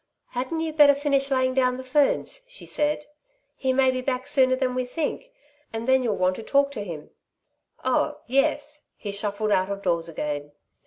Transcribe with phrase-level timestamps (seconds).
[0.29, 3.05] "Hadn't you better finish laying down the ferns," she said.
[3.55, 5.29] "He may be back sooner than we think
[5.71, 7.11] and then you'll want to talk to him."
[7.83, 10.53] "Oh, yes!" He shuffled out of doors again.